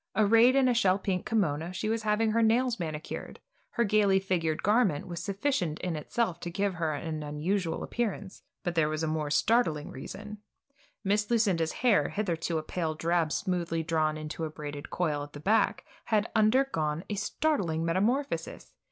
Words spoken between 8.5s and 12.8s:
but there was a more startling reason. Miss Lucinda's hair, hitherto a